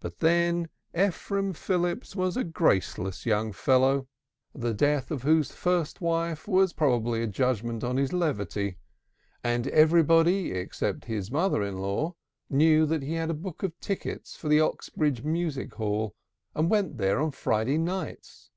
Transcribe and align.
But 0.00 0.18
then 0.18 0.68
Ephraim 0.98 1.52
Phillips 1.52 2.16
was 2.16 2.36
a 2.36 2.42
graceless 2.42 3.24
young 3.24 3.52
fellow, 3.52 4.08
the 4.52 4.74
death 4.74 5.12
of 5.12 5.22
whose 5.22 5.52
first 5.52 6.00
wife 6.00 6.48
was 6.48 6.72
probably 6.72 7.22
a 7.22 7.28
judgment 7.28 7.84
on 7.84 7.96
his 7.96 8.12
levity, 8.12 8.78
and 9.44 9.68
everybody 9.68 10.50
except 10.50 11.04
his 11.04 11.26
second 11.26 11.36
mother 11.38 11.62
in 11.62 11.76
law 11.78 12.16
knew 12.50 12.84
that 12.86 13.02
he 13.04 13.14
had 13.14 13.30
a 13.30 13.32
book 13.32 13.62
of 13.62 13.78
tickets 13.78 14.34
for 14.34 14.48
the 14.48 14.58
Oxbridge 14.58 15.22
Music 15.22 15.72
Hall, 15.74 16.16
and 16.56 16.68
went 16.68 16.98
there 16.98 17.20
on 17.20 17.30
Friday 17.30 17.78
nights. 17.78 18.50